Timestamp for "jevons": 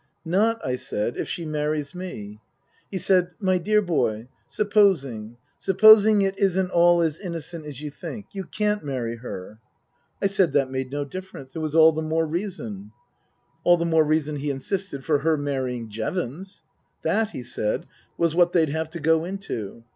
15.87-16.63